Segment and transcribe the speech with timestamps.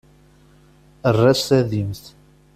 [1.09, 2.03] Err-as tadimt.